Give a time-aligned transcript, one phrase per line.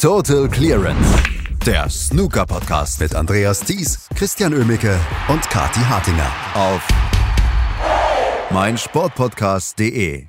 [0.00, 1.22] Total Clearance.
[1.66, 6.88] Der Snooker-Podcast mit Andreas Thies, Christian Ömicke und Kati Hartinger auf
[8.50, 10.24] meinsportpodcast.de.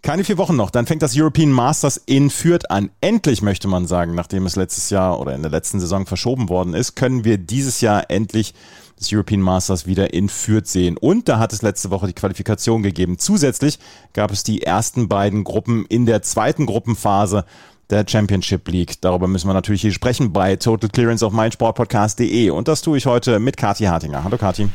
[0.00, 2.90] Keine vier Wochen noch, dann fängt das European Masters in Fürth an.
[3.00, 6.74] Endlich möchte man sagen, nachdem es letztes Jahr oder in der letzten Saison verschoben worden
[6.74, 8.54] ist, können wir dieses Jahr endlich
[9.04, 10.96] das European Masters wieder in Fürth sehen.
[10.96, 13.18] Und da hat es letzte Woche die Qualifikation gegeben.
[13.18, 13.78] Zusätzlich
[14.12, 17.44] gab es die ersten beiden Gruppen in der zweiten Gruppenphase
[17.90, 19.00] der Championship League.
[19.02, 22.50] Darüber müssen wir natürlich hier sprechen bei Total Clearance auf meinsportpodcast.de.
[22.50, 24.24] Und das tue ich heute mit Kathi Hartinger.
[24.24, 24.70] Hallo Kathi.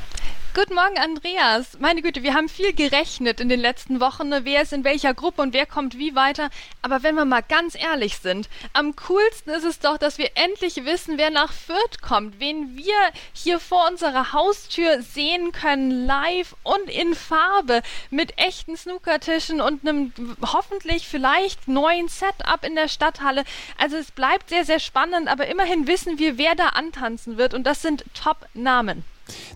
[0.60, 1.80] Guten Morgen, Andreas.
[1.80, 4.42] Meine Güte, wir haben viel gerechnet in den letzten Wochen, ne?
[4.44, 6.50] wer ist in welcher Gruppe und wer kommt wie weiter.
[6.82, 10.84] Aber wenn wir mal ganz ehrlich sind, am coolsten ist es doch, dass wir endlich
[10.84, 12.94] wissen, wer nach Fürth kommt, wen wir
[13.32, 20.12] hier vor unserer Haustür sehen können, live und in Farbe, mit echten Snookertischen und einem
[20.42, 23.46] hoffentlich vielleicht neuen Setup in der Stadthalle.
[23.78, 27.64] Also es bleibt sehr, sehr spannend, aber immerhin wissen wir, wer da antanzen wird und
[27.64, 29.06] das sind Top-Namen.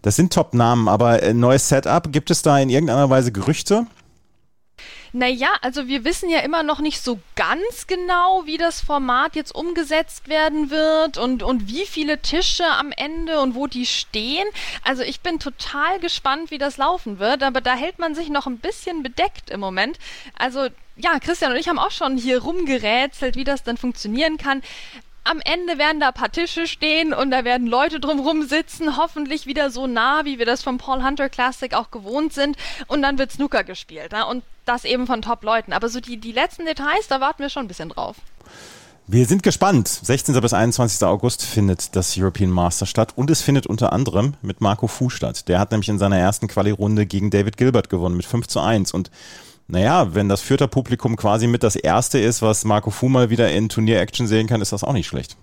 [0.02, 3.88] Das sind Top-Namen, aber äh, neues Setup, gibt es da in irgendeiner Weise Gerüchte?
[5.16, 9.54] Naja, also wir wissen ja immer noch nicht so ganz genau, wie das Format jetzt
[9.54, 14.48] umgesetzt werden wird und, und wie viele Tische am Ende und wo die stehen.
[14.84, 18.48] Also ich bin total gespannt, wie das laufen wird, aber da hält man sich noch
[18.48, 20.00] ein bisschen bedeckt im Moment.
[20.36, 20.66] Also
[20.96, 24.64] ja, Christian und ich haben auch schon hier rumgerätselt, wie das dann funktionieren kann
[25.24, 29.46] am Ende werden da ein paar Tische stehen und da werden Leute drumrum sitzen, hoffentlich
[29.46, 32.58] wieder so nah, wie wir das vom Paul Hunter Classic auch gewohnt sind.
[32.88, 34.12] Und dann wird Snooker gespielt.
[34.12, 34.26] Ne?
[34.26, 35.74] Und das eben von Top-Leuten.
[35.74, 38.18] Aber so die, die letzten Details, da warten wir schon ein bisschen drauf.
[39.06, 39.88] Wir sind gespannt.
[39.88, 40.40] 16.
[40.40, 41.06] bis 21.
[41.06, 45.50] August findet das European Master statt und es findet unter anderem mit Marco Fu statt.
[45.50, 48.94] Der hat nämlich in seiner ersten Quali-Runde gegen David Gilbert gewonnen mit 5 zu 1
[48.94, 49.12] und
[49.68, 53.52] naja, wenn das Fürther Publikum quasi mit das erste ist, was Marco Fu mal wieder
[53.52, 55.38] in Turnier-Action sehen kann, ist das auch nicht schlecht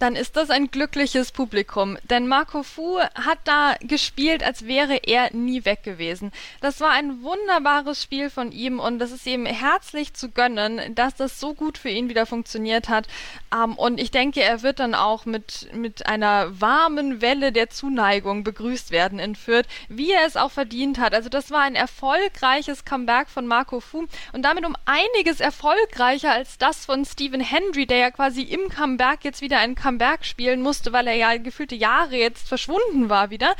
[0.00, 1.98] dann ist das ein glückliches Publikum.
[2.04, 6.32] Denn Marco Fu hat da gespielt, als wäre er nie weg gewesen.
[6.62, 11.14] Das war ein wunderbares Spiel von ihm und das ist ihm herzlich zu gönnen, dass
[11.16, 13.08] das so gut für ihn wieder funktioniert hat.
[13.54, 18.42] Ähm, und ich denke, er wird dann auch mit, mit einer warmen Welle der Zuneigung
[18.42, 21.12] begrüßt werden in Fürth, wie er es auch verdient hat.
[21.12, 26.56] Also das war ein erfolgreiches Comeback von Marco Fu und damit um einiges erfolgreicher als
[26.56, 30.62] das von Stephen Hendry, der ja quasi im Comeback jetzt wieder ein Comeback Berg spielen
[30.62, 33.54] musste, weil er ja gefühlte Jahre jetzt verschwunden war wieder.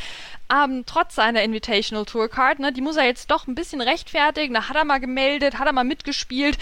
[0.53, 4.55] Ähm, trotz seiner Invitational Tour Card, ne, die muss er jetzt doch ein bisschen rechtfertigen.
[4.55, 6.59] Da hat er mal gemeldet, hat er mal mitgespielt.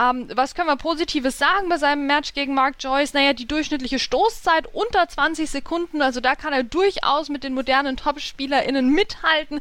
[0.00, 3.14] Ähm, was können wir Positives sagen bei seinem Match gegen Mark Joyce?
[3.14, 7.96] Naja, die durchschnittliche Stoßzeit unter 20 Sekunden, also da kann er durchaus mit den modernen
[7.96, 9.60] Top-SpielerInnen mithalten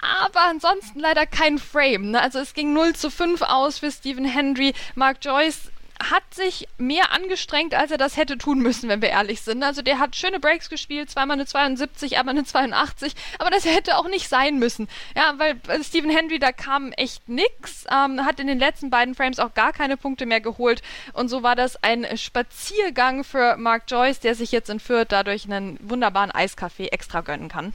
[0.00, 2.12] aber ansonsten leider kein Frame.
[2.12, 2.20] Ne?
[2.20, 4.72] Also es ging 0 zu 5 aus für Stephen Hendry.
[4.94, 5.69] Mark Joyce
[6.00, 9.62] hat sich mehr angestrengt, als er das hätte tun müssen, wenn wir ehrlich sind.
[9.62, 13.98] Also der hat schöne Breaks gespielt, zweimal eine 72, einmal eine 82, aber das hätte
[13.98, 14.88] auch nicht sein müssen.
[15.14, 19.38] Ja, weil Stephen Hendry, da kam echt nix, ähm, hat in den letzten beiden Frames
[19.38, 24.20] auch gar keine Punkte mehr geholt und so war das ein Spaziergang für Mark Joyce,
[24.20, 27.74] der sich jetzt in Fürth dadurch einen wunderbaren Eiskaffee extra gönnen kann.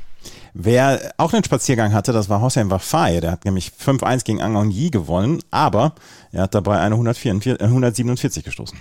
[0.53, 3.19] Wer auch einen Spaziergang hatte, das war Hossein Wafai.
[3.19, 5.94] Der hat nämlich 5-1 gegen Ang Yi gewonnen, aber
[6.31, 8.80] er hat dabei eine 144, 147 äh, gestoßen.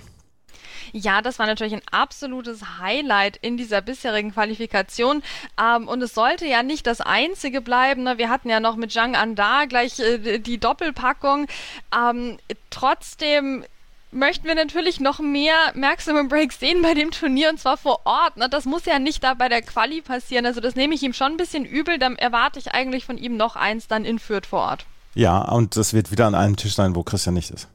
[0.97, 5.23] Ja, das war natürlich ein absolutes Highlight in dieser bisherigen Qualifikation.
[5.61, 8.03] Ähm, und es sollte ja nicht das einzige bleiben.
[8.03, 8.17] Ne?
[8.17, 11.47] Wir hatten ja noch mit Zhang Anda gleich äh, die Doppelpackung.
[11.93, 12.37] Ähm,
[12.69, 13.65] trotzdem
[14.15, 18.37] möchten wir natürlich noch mehr Maximum Breaks sehen bei dem Turnier und zwar vor Ort.
[18.37, 18.49] Ne?
[18.49, 20.45] Das muss ja nicht da bei der Quali passieren.
[20.45, 21.99] Also das nehme ich ihm schon ein bisschen übel.
[21.99, 24.85] Dann erwarte ich eigentlich von ihm noch eins dann in Fürth vor Ort.
[25.13, 27.67] Ja, und das wird wieder an einem Tisch sein, wo Christian nicht ist.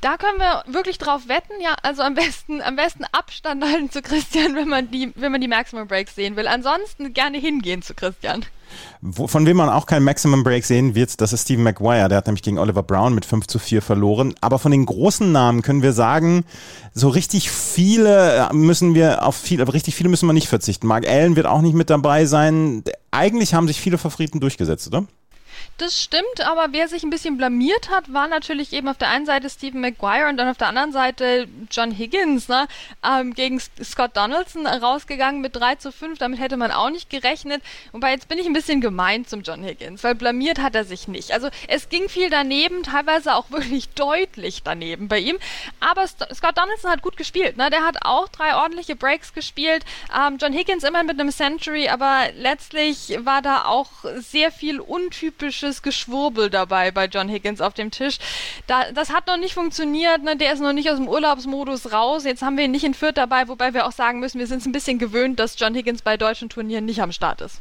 [0.00, 1.74] Da können wir wirklich drauf wetten, ja.
[1.82, 5.48] Also am besten, am besten Abstand halten zu Christian, wenn man die, wenn man die
[5.48, 6.46] Maximum Breaks sehen will.
[6.46, 8.44] Ansonsten gerne hingehen zu Christian.
[9.00, 12.08] Wo, von wem man auch kein Maximum Break sehen wird, das ist Stephen Maguire.
[12.08, 14.34] Der hat nämlich gegen Oliver Brown mit 5 zu 4 verloren.
[14.40, 16.44] Aber von den großen Namen können wir sagen,
[16.92, 20.86] so richtig viele müssen wir auf viele, aber richtig viele müssen wir nicht verzichten.
[20.86, 22.82] Mark Allen wird auch nicht mit dabei sein.
[23.10, 25.06] Eigentlich haben sich viele Favoriten durchgesetzt, oder?
[25.78, 29.26] Das stimmt, aber wer sich ein bisschen blamiert hat, war natürlich eben auf der einen
[29.26, 32.66] Seite Stephen Maguire und dann auf der anderen Seite John Higgins, ne?
[33.04, 36.18] Ähm, gegen Scott Donaldson rausgegangen mit 3 zu 5.
[36.18, 37.62] Damit hätte man auch nicht gerechnet.
[37.92, 41.08] Wobei jetzt bin ich ein bisschen gemein zum John Higgins, weil blamiert hat er sich
[41.08, 41.32] nicht.
[41.32, 45.36] Also es ging viel daneben, teilweise auch wirklich deutlich daneben bei ihm.
[45.80, 47.68] Aber Scott Donaldson hat gut gespielt, ne?
[47.68, 49.84] Der hat auch drei ordentliche Breaks gespielt.
[50.16, 55.65] Ähm, John Higgins immer mit einem Century, aber letztlich war da auch sehr viel untypische
[55.66, 58.18] komisches Geschwurbel dabei bei John Higgins auf dem Tisch.
[58.66, 60.36] Da, das hat noch nicht funktioniert, ne?
[60.36, 62.24] der ist noch nicht aus dem Urlaubsmodus raus.
[62.24, 64.60] Jetzt haben wir ihn nicht in Fürth dabei, wobei wir auch sagen müssen, wir sind
[64.60, 67.60] es ein bisschen gewöhnt, dass John Higgins bei deutschen Turnieren nicht am Start ist.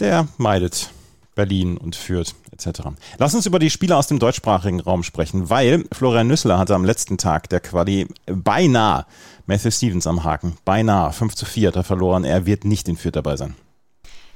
[0.00, 0.90] Der meidet
[1.34, 2.80] Berlin und Fürth etc.
[3.18, 6.84] Lass uns über die Spieler aus dem deutschsprachigen Raum sprechen, weil Florian Nüssler hatte am
[6.84, 9.04] letzten Tag der Quali beinahe
[9.46, 10.56] Matthew Stevens am Haken.
[10.64, 12.24] Beinahe 5 zu 4 hat er verloren.
[12.24, 13.54] Er wird nicht in Fürth dabei sein.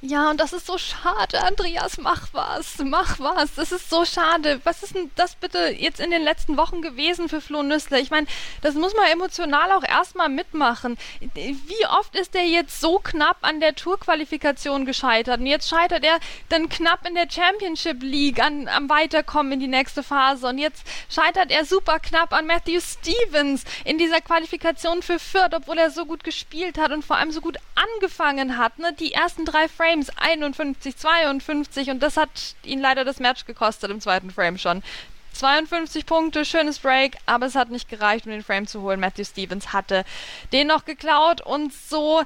[0.02, 3.54] Ja, und das ist so schade, Andreas, mach was, mach was.
[3.56, 4.58] Das ist so schade.
[4.64, 7.98] Was ist denn das bitte jetzt in den letzten Wochen gewesen für Flo Nüssler?
[7.98, 8.26] Ich meine,
[8.62, 10.96] das muss man emotional auch erstmal mitmachen.
[11.34, 15.40] Wie oft ist er jetzt so knapp an der Tourqualifikation gescheitert?
[15.40, 16.18] Und jetzt scheitert er
[16.48, 20.46] dann knapp in der Championship League an, am Weiterkommen in die nächste Phase.
[20.46, 25.76] Und jetzt scheitert er super knapp an Matthew Stevens in dieser Qualifikation für Fürth, obwohl
[25.76, 28.78] er so gut gespielt hat und vor allem so gut angefangen hat.
[28.78, 28.94] Ne?
[28.94, 33.90] Die ersten drei Frames Frames 51, 52 und das hat ihn leider das Match gekostet
[33.90, 34.84] im zweiten Frame schon.
[35.32, 39.00] 52 Punkte, schönes Break, aber es hat nicht gereicht, um den Frame zu holen.
[39.00, 40.04] Matthew Stevens hatte
[40.52, 42.22] den noch geklaut und so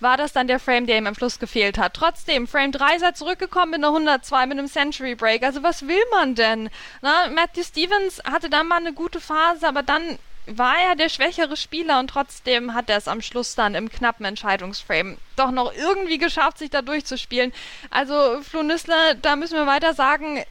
[0.00, 1.94] war das dann der Frame, der ihm am Schluss gefehlt hat.
[1.94, 5.44] Trotzdem, Frame 3 ist er zurückgekommen mit einer 102, mit einem Century Break.
[5.44, 6.68] Also was will man denn?
[7.00, 11.56] Na, Matthew Stevens hatte dann mal eine gute Phase, aber dann war er der schwächere
[11.56, 16.18] Spieler und trotzdem hat er es am Schluss dann im knappen Entscheidungsframe doch noch irgendwie
[16.18, 17.52] geschafft, sich da durchzuspielen.
[17.90, 20.42] Also Flo Nüssler, da müssen wir weiter sagen,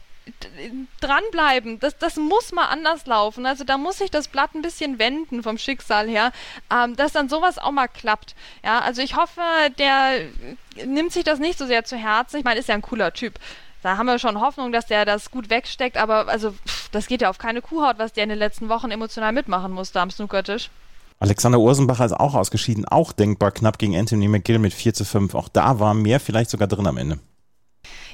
[1.00, 1.78] dranbleiben.
[1.78, 3.46] Das, das muss mal anders laufen.
[3.46, 6.32] Also da muss sich das Blatt ein bisschen wenden vom Schicksal her,
[6.70, 8.34] ähm, dass dann sowas auch mal klappt.
[8.64, 9.40] Ja, also ich hoffe,
[9.78, 10.26] der
[10.84, 12.38] nimmt sich das nicht so sehr zu Herzen.
[12.38, 13.38] Ich meine, ist ja ein cooler Typ
[13.82, 17.22] da haben wir schon Hoffnung, dass der das gut wegsteckt, aber also pff, das geht
[17.22, 20.70] ja auf keine Kuhhaut, was der in den letzten Wochen emotional mitmachen musste am Snookertisch.
[21.18, 25.34] Alexander Ursenbacher ist auch ausgeschieden, auch denkbar knapp gegen Anthony McGill mit 4 zu 5.
[25.34, 27.18] Auch da war mehr vielleicht sogar drin am Ende.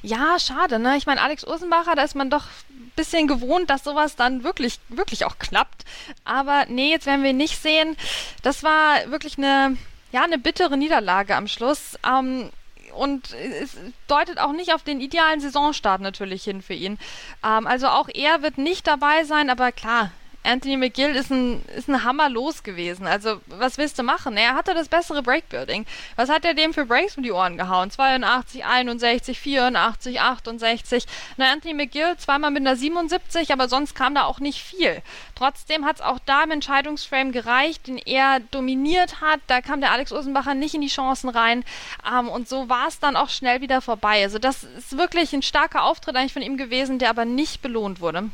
[0.03, 0.97] Ja, schade, ne?
[0.97, 4.79] Ich meine, Alex Ursenbacher, da ist man doch ein bisschen gewohnt, dass sowas dann wirklich,
[4.89, 5.85] wirklich auch klappt.
[6.25, 7.97] Aber nee, jetzt werden wir ihn nicht sehen.
[8.43, 9.77] Das war wirklich eine,
[10.13, 11.99] ja, eine bittere Niederlage am Schluss.
[12.07, 12.51] Ähm,
[12.93, 16.99] und es deutet auch nicht auf den idealen Saisonstart natürlich hin für ihn.
[17.45, 20.11] Ähm, also auch er wird nicht dabei sein, aber klar,
[20.45, 23.07] Anthony McGill ist ein, ist ein Hammer los gewesen.
[23.07, 24.37] Also, was willst du machen?
[24.37, 25.87] Er hatte das bessere Breakbuilding.
[26.17, 27.91] Was hat er dem für Breaks um die Ohren gehauen?
[27.91, 31.07] 82, 61, 84, 68.
[31.37, 35.01] Na, Anthony McGill zweimal mit einer 77, aber sonst kam da auch nicht viel.
[35.37, 39.41] Trotzdem hat es auch da im Entscheidungsframe gereicht, den er dominiert hat.
[39.47, 41.65] Da kam der Alex Ursenbacher nicht in die Chancen rein.
[42.11, 44.23] Ähm, und so war es dann auch schnell wieder vorbei.
[44.25, 48.01] Also, das ist wirklich ein starker Auftritt eigentlich von ihm gewesen, der aber nicht belohnt
[48.01, 48.31] wurde.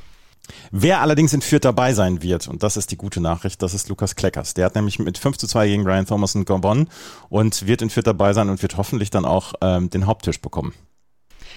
[0.70, 3.88] Wer allerdings in Fürth dabei sein wird, und das ist die gute Nachricht, das ist
[3.88, 4.54] Lukas Kleckers.
[4.54, 6.88] Der hat nämlich mit 5 zu 2 gegen Ryan Thomason gewonnen
[7.28, 10.74] und wird in Fürth dabei sein und wird hoffentlich dann auch ähm, den Haupttisch bekommen.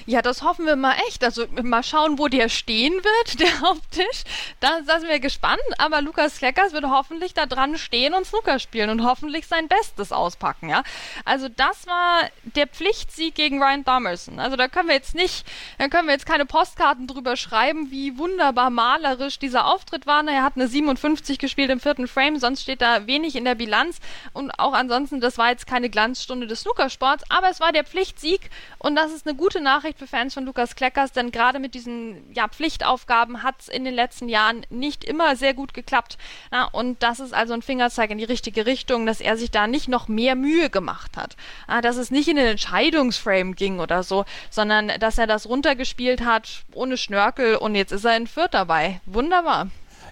[0.05, 1.23] Ja, das hoffen wir mal echt.
[1.23, 4.23] Also mal schauen, wo der stehen wird, der Haupttisch.
[4.59, 5.61] Da, da sind wir gespannt.
[5.77, 10.11] Aber Lukas Kleckers wird hoffentlich da dran stehen und Snooker spielen und hoffentlich sein Bestes
[10.11, 10.83] auspacken, ja.
[11.25, 14.39] Also das war der Pflichtsieg gegen Ryan Thomerson.
[14.39, 15.45] Also da können wir jetzt nicht,
[15.77, 20.25] da können wir jetzt keine Postkarten drüber schreiben, wie wunderbar malerisch dieser Auftritt war.
[20.27, 23.99] Er hat eine 57 gespielt im vierten Frame, sonst steht da wenig in der Bilanz.
[24.33, 28.49] Und auch ansonsten, das war jetzt keine Glanzstunde des Snookersports, aber es war der Pflichtsieg
[28.77, 31.73] und das ist eine gute Nachricht Nachricht für Fans von Lukas Kleckers, denn gerade mit
[31.73, 36.17] diesen ja, Pflichtaufgaben hat es in den letzten Jahren nicht immer sehr gut geklappt.
[36.49, 39.67] Na, und das ist also ein Fingerzeig in die richtige Richtung, dass er sich da
[39.67, 41.35] nicht noch mehr Mühe gemacht hat.
[41.67, 46.21] Na, dass es nicht in den Entscheidungsframe ging oder so, sondern dass er das runtergespielt
[46.21, 49.01] hat ohne Schnörkel und jetzt ist er in Fürth dabei.
[49.05, 49.67] Wunderbar.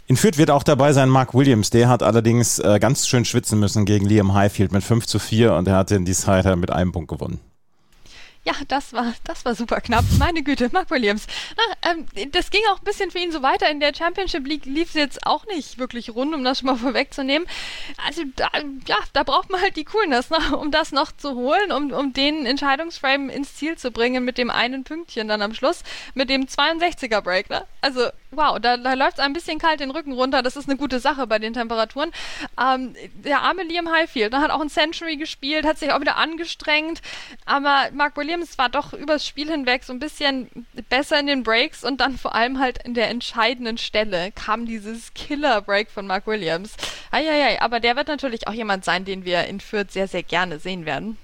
[0.07, 1.69] In Fürth wird auch dabei sein Mark Williams.
[1.69, 5.53] Der hat allerdings äh, ganz schön schwitzen müssen gegen Liam Highfield mit 5 zu 4
[5.53, 7.39] und er hat den Decider mit einem Punkt gewonnen.
[8.45, 10.05] Ja, das war, das war super knapp.
[10.17, 11.27] Meine Güte, Mark Williams.
[11.57, 13.69] Na, ähm, das ging auch ein bisschen für ihn so weiter.
[13.69, 16.77] In der Championship League lief es jetzt auch nicht wirklich rund, um das schon mal
[16.77, 17.47] vorwegzunehmen.
[18.05, 18.49] Also, da,
[18.87, 22.13] ja, da braucht man halt die Coolness, ne, um das noch zu holen, um, um
[22.13, 26.45] den Entscheidungsframe ins Ziel zu bringen mit dem einen Pünktchen dann am Schluss, mit dem
[26.45, 27.49] 62er Break.
[27.49, 27.65] Ne?
[27.81, 30.41] Also, wow, da, da läuft es ein bisschen kalt den Rücken runter.
[30.41, 32.11] Das ist eine gute Sache bei den Temperaturen.
[32.59, 36.17] Ähm, der arme Liam Highfield ne, hat auch ein Century gespielt, hat sich auch wieder
[36.17, 37.01] angestrengt,
[37.45, 40.49] aber Mark Williams war doch übers Spiel hinweg so ein bisschen
[40.89, 45.13] besser in den Breaks und dann vor allem halt in der entscheidenden Stelle kam dieses
[45.13, 46.75] Killer-Break von Mark Williams.
[47.11, 50.59] Eieiei, aber der wird natürlich auch jemand sein, den wir in Fürth sehr, sehr gerne
[50.59, 51.17] sehen werden.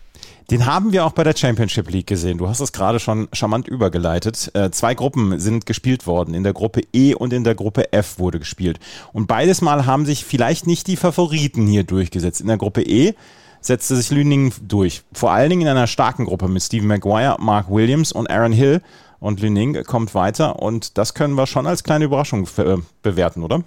[0.51, 2.37] Den haben wir auch bei der Championship League gesehen.
[2.37, 4.51] Du hast es gerade schon charmant übergeleitet.
[4.53, 6.33] Äh, zwei Gruppen sind gespielt worden.
[6.33, 8.79] In der Gruppe E und in der Gruppe F wurde gespielt.
[9.11, 12.41] Und beides Mal haben sich vielleicht nicht die Favoriten hier durchgesetzt.
[12.41, 13.13] In der Gruppe E
[13.59, 15.01] setzte sich Lüningen durch.
[15.13, 18.81] Vor allen Dingen in einer starken Gruppe mit Stephen Maguire, Mark Williams und Aaron Hill.
[19.19, 23.63] und Lüning kommt weiter und das können wir schon als kleine Überraschung äh, bewerten, oder?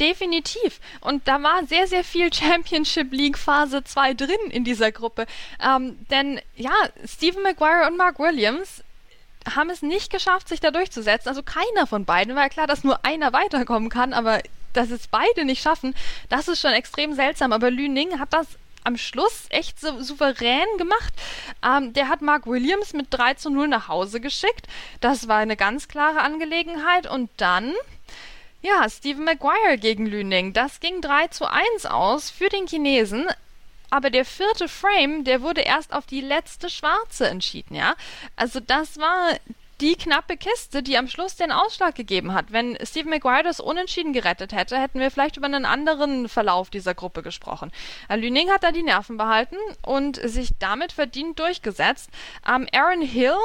[0.00, 0.80] Definitiv.
[1.00, 5.26] Und da war sehr, sehr viel Championship League Phase 2 drin in dieser Gruppe.
[5.64, 6.74] Ähm, denn ja,
[7.06, 8.82] Stephen Maguire und Mark Williams
[9.54, 11.28] haben es nicht geschafft, sich da durchzusetzen.
[11.28, 12.34] Also keiner von beiden.
[12.34, 14.40] War ja klar, dass nur einer weiterkommen kann, aber
[14.72, 15.94] dass es beide nicht schaffen,
[16.28, 17.52] das ist schon extrem seltsam.
[17.52, 18.46] Aber Lü Ning hat das
[18.84, 21.14] am Schluss echt so souverän gemacht.
[21.64, 24.66] Ähm, der hat Mark Williams mit 3 zu 0 nach Hause geschickt.
[25.00, 27.10] Das war eine ganz klare Angelegenheit.
[27.10, 27.72] Und dann,
[28.64, 30.54] ja, Stephen Maguire gegen Lüning.
[30.54, 33.26] Das ging 3 zu 1 aus für den Chinesen.
[33.90, 37.94] Aber der vierte Frame, der wurde erst auf die letzte Schwarze entschieden, ja.
[38.36, 39.34] Also das war
[39.80, 42.52] die knappe Kiste, die am Schluss den Ausschlag gegeben hat.
[42.52, 46.94] Wenn Steve Maguire das unentschieden gerettet hätte, hätten wir vielleicht über einen anderen Verlauf dieser
[46.94, 47.70] Gruppe gesprochen.
[48.08, 52.08] Äh, Lüning hat da die Nerven behalten und sich damit verdient durchgesetzt.
[52.48, 53.36] Ähm, Aaron Hill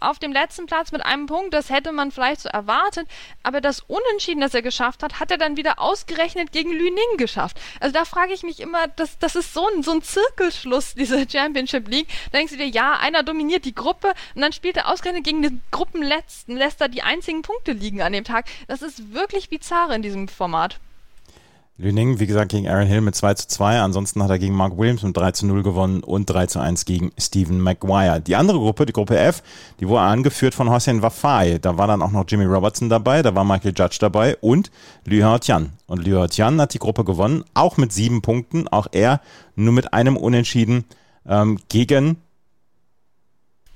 [0.00, 3.08] auf dem letzten Platz mit einem Punkt, das hätte man vielleicht so erwartet,
[3.42, 7.60] aber das Unentschieden, das er geschafft hat, hat er dann wieder ausgerechnet gegen Lüning geschafft.
[7.80, 11.28] Also da frage ich mich immer, das, das ist so ein, so ein Zirkelschluss, diese
[11.28, 12.08] Championship League.
[12.32, 15.42] Da denkst du dir, ja, einer dominiert die Gruppe und dann spielt er ausgerechnet gegen
[15.42, 18.46] den Gruppenletzten, lässt da die einzigen Punkte liegen an dem Tag.
[18.66, 20.78] Das ist wirklich bizarr in diesem Format.
[21.80, 23.78] Lüning, wie gesagt, gegen Aaron Hill mit 2 zu 2.
[23.78, 26.84] Ansonsten hat er gegen Mark Williams mit 3 zu 0 gewonnen und 3 zu 1
[26.86, 28.20] gegen Stephen Maguire.
[28.20, 29.44] Die andere Gruppe, die Gruppe F,
[29.78, 31.58] die wurde angeführt von Hossein Wafai.
[31.58, 34.72] Da war dann auch noch Jimmy Robertson dabei, da war Michael Judge dabei und
[35.04, 35.70] Liu Tian.
[35.86, 38.66] Und Liu Tian hat die Gruppe gewonnen, auch mit sieben Punkten.
[38.66, 39.20] Auch er
[39.54, 40.84] nur mit einem Unentschieden
[41.28, 42.16] ähm, gegen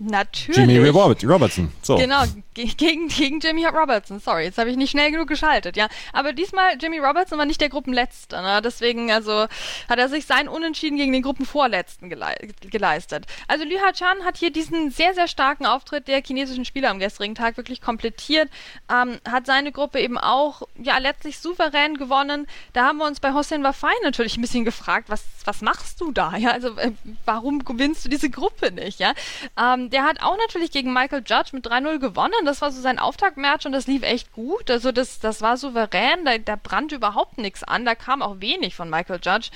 [0.04, 0.56] Natürlich.
[0.56, 1.70] Jimmy Robertson.
[1.80, 1.96] So.
[1.96, 4.18] Genau, gegen, gegen Jimmy Robertson.
[4.18, 5.88] Sorry, jetzt habe ich nicht schnell genug geschaltet, ja.
[6.12, 8.60] Aber diesmal, Jimmy Robertson war nicht der Gruppenletzte, ne?
[8.62, 9.46] Deswegen, also,
[9.88, 13.26] hat er sich sein Unentschieden gegen den Gruppenvorletzten gelei geleistet.
[13.46, 17.36] Also, Liu Chan hat hier diesen sehr, sehr starken Auftritt der chinesischen Spieler am gestrigen
[17.36, 18.50] Tag wirklich komplettiert,
[18.92, 22.48] ähm, hat seine Gruppe eben auch, ja, letztlich souverän gewonnen.
[22.72, 26.12] Da haben wir uns bei Hossein Wafai natürlich ein bisschen gefragt, was, was machst du
[26.12, 26.50] da, ja?
[26.50, 26.92] Also, äh,
[27.24, 29.14] warum gewinnst du diese Gruppe nicht, ja?
[29.58, 32.98] Ähm, der hat auch natürlich gegen Michael Judge mit 3-0 gewonnen das war so sein
[32.98, 34.70] Auftaktmatch und das lief echt gut.
[34.70, 38.74] Also das, das war souverän, da, da brannte überhaupt nichts an, da kam auch wenig
[38.74, 39.50] von Michael Judge.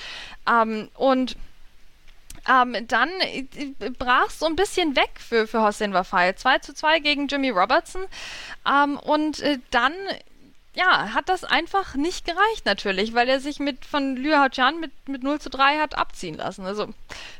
[0.49, 1.37] Ähm, und
[2.49, 3.45] ähm, dann äh,
[3.99, 6.33] brach es so ein bisschen weg für, für Hossein Wafai.
[6.33, 8.07] 2 zu 2 gegen Jimmy Robertson.
[8.67, 9.93] Ähm, und äh, dann
[10.77, 14.93] ja, hat das einfach nicht gereicht natürlich, weil er sich mit von Liu Haotian mit,
[15.09, 16.67] mit 0 zu 3 hat abziehen lassen.
[16.67, 16.89] Also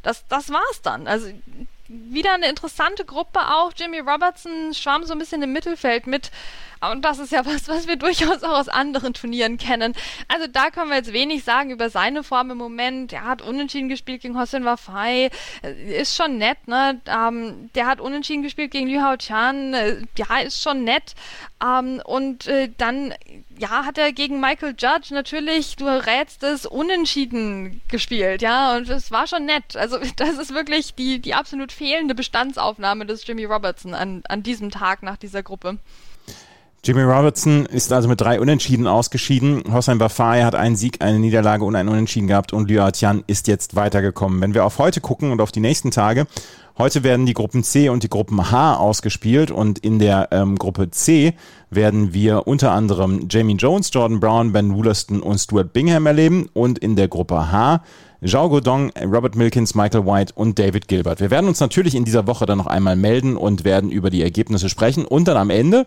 [0.03, 1.07] das, das war's dann.
[1.07, 1.31] Also
[1.89, 3.73] wieder eine interessante Gruppe auch.
[3.77, 6.31] Jimmy Robertson schwamm so ein bisschen im Mittelfeld mit.
[6.81, 9.95] Und das ist ja was, was wir durchaus auch aus anderen Turnieren kennen.
[10.29, 13.13] Also da können wir jetzt wenig sagen über seine Form im Moment.
[13.13, 15.31] Er hat unentschieden gespielt gegen Hossein Wafai.
[15.63, 17.01] Äh, ist schon nett, ne?
[17.07, 19.75] Ähm, der hat unentschieden gespielt gegen Liu Hao Chan.
[19.75, 21.15] Äh, ja, ist schon nett.
[21.63, 23.15] Ähm, und äh, dann,
[23.59, 28.77] ja, hat er gegen Michael Judge natürlich, du rätst es, unentschieden gespielt, ja.
[28.77, 29.77] Und es war schon nett.
[29.77, 34.71] Also das ist wirklich die, die absolut fehlende Bestandsaufnahme des Jimmy Robertson an, an diesem
[34.71, 35.79] Tag nach dieser Gruppe.
[36.87, 39.65] Jimmy Robertson ist also mit drei Unentschieden ausgeschieden.
[39.73, 43.49] Hossein Bafai hat einen Sieg, eine Niederlage und einen Unentschieden gehabt und Liu Tian ist
[43.49, 44.41] jetzt weitergekommen.
[44.41, 46.29] Wenn wir auf heute gucken und auf die nächsten Tage,
[46.79, 50.91] heute werden die Gruppen C und die Gruppen H ausgespielt und in der ähm, Gruppe
[50.91, 51.35] C
[51.71, 56.79] werden wir unter anderem Jamie Jones, Jordan Brown, Ben Woolaston und Stuart Bingham erleben und
[56.79, 57.83] in der Gruppe H
[58.25, 61.19] Zhao Godong, Robert Milkins, Michael White und David Gilbert.
[61.19, 64.23] Wir werden uns natürlich in dieser Woche dann noch einmal melden und werden über die
[64.23, 65.87] Ergebnisse sprechen und dann am Ende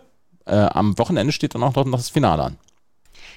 [0.54, 2.58] am Wochenende steht dann auch noch das Finale an.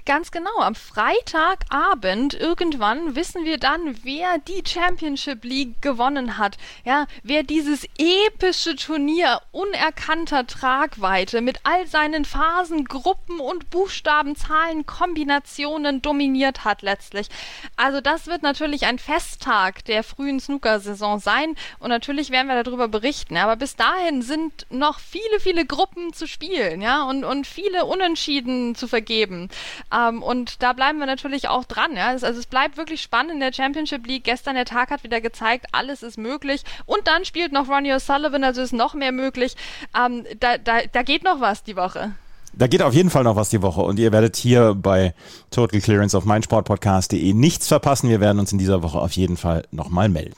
[0.05, 0.57] Ganz genau.
[0.59, 6.57] Am Freitagabend irgendwann wissen wir dann, wer die Championship League gewonnen hat.
[6.83, 16.01] Ja, wer dieses epische Turnier unerkannter Tragweite mit all seinen Phasen, Gruppen und Buchstabenzahlen, Kombinationen
[16.01, 17.29] dominiert hat letztlich.
[17.77, 22.89] Also das wird natürlich ein Festtag der frühen Snooker-Saison sein und natürlich werden wir darüber
[22.89, 23.37] berichten.
[23.37, 28.75] Aber bis dahin sind noch viele, viele Gruppen zu spielen, ja, und, und viele Unentschieden
[28.75, 29.49] zu vergeben.
[29.93, 31.95] Ähm, und da bleiben wir natürlich auch dran.
[31.95, 32.07] Ja?
[32.07, 34.23] Also es bleibt wirklich spannend in der Championship League.
[34.23, 36.63] Gestern der Tag hat wieder gezeigt, alles ist möglich.
[36.85, 39.55] Und dann spielt noch Ronnie O'Sullivan, also ist noch mehr möglich.
[39.97, 42.13] Ähm, da, da, da geht noch was die Woche.
[42.55, 45.15] Da geht auf jeden Fall noch was die Woche und ihr werdet hier bei
[45.49, 48.09] Total Clearance auf meinsportpodcast.de nichts verpassen.
[48.09, 50.35] Wir werden uns in dieser Woche auf jeden Fall nochmal melden.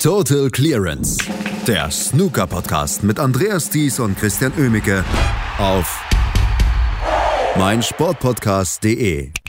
[0.00, 1.18] Total Clearance,
[1.66, 5.04] der Snooker Podcast mit Andreas Thies und Christian Ömicke
[5.58, 6.05] auf
[7.58, 9.45] meinsportpodcast.de